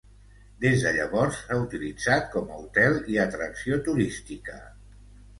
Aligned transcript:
Des 0.63 0.83
de 0.85 0.91
llavors, 0.93 1.41
s"ha 1.41 1.57
utilitzat 1.65 2.25
com 2.35 2.49
a 2.51 2.57
hotel 2.61 2.97
i 3.15 3.19
atracció 3.25 3.77
turística. 3.89 4.57